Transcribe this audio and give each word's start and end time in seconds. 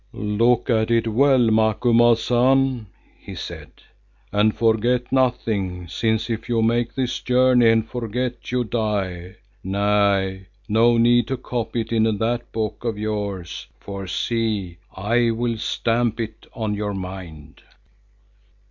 "Look 0.13 0.67
at 0.67 0.89
it 0.89 1.07
well, 1.09 1.37
Macumazahn," 1.51 2.87
he 3.19 3.35
said, 3.35 3.69
"and 4.31 4.55
forget 4.57 5.11
nothing, 5.11 5.87
since 5.89 6.27
if 6.27 6.49
you 6.49 6.63
make 6.63 6.95
this 6.95 7.19
journey 7.19 7.69
and 7.69 7.87
forget, 7.87 8.51
you 8.51 8.63
die. 8.63 9.35
Nay, 9.63 10.47
no 10.67 10.97
need 10.97 11.27
to 11.27 11.37
copy 11.37 11.81
it 11.81 11.91
in 11.91 12.05
that 12.17 12.51
book 12.51 12.83
of 12.83 12.97
yours, 12.97 13.67
for 13.79 14.07
see, 14.07 14.79
I 14.95 15.29
will 15.29 15.59
stamp 15.59 16.19
it 16.19 16.47
on 16.51 16.73
your 16.73 16.95
mind." 16.95 17.61